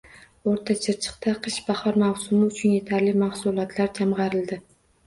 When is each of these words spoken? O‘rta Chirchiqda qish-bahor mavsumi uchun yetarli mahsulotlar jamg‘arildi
O‘rta 0.51 0.75
Chirchiqda 0.85 1.35
qish-bahor 1.49 2.01
mavsumi 2.05 2.49
uchun 2.53 2.75
yetarli 2.79 3.17
mahsulotlar 3.27 3.97
jamg‘arildi 4.03 4.65